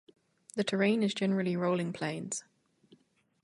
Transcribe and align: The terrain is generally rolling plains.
The 0.55 0.63
terrain 0.63 1.03
is 1.03 1.13
generally 1.13 1.55
rolling 1.55 1.93
plains. 1.93 2.43